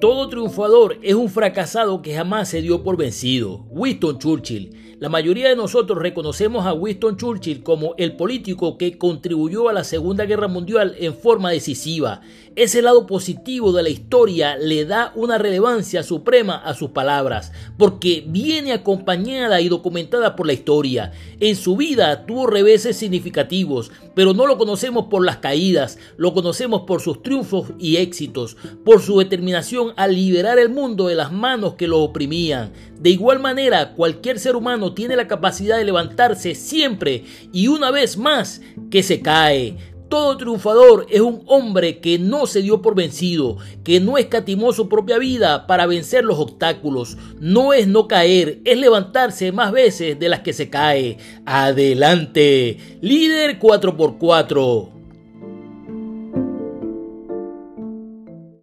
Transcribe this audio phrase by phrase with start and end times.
[0.00, 3.66] Todo triunfador es un fracasado que jamás se dio por vencido.
[3.68, 4.90] Winston Churchill.
[4.98, 9.82] La mayoría de nosotros reconocemos a Winston Churchill como el político que contribuyó a la
[9.82, 12.20] Segunda Guerra Mundial en forma decisiva.
[12.54, 18.24] Ese lado positivo de la historia le da una relevancia suprema a sus palabras, porque
[18.26, 21.12] viene acompañada y documentada por la historia.
[21.38, 26.82] En su vida tuvo reveses significativos, pero no lo conocemos por las caídas, lo conocemos
[26.82, 31.74] por sus triunfos y éxitos, por su determinación a liberar el mundo de las manos
[31.74, 32.72] que lo oprimían.
[32.98, 38.16] De igual manera, cualquier ser humano tiene la capacidad de levantarse siempre y una vez
[38.16, 39.76] más que se cae.
[40.10, 44.88] Todo triunfador es un hombre que no se dio por vencido, que no escatimó su
[44.88, 47.16] propia vida para vencer los obstáculos.
[47.38, 51.18] No es no caer, es levantarse más veces de las que se cae.
[51.46, 54.99] Adelante, líder 4x4.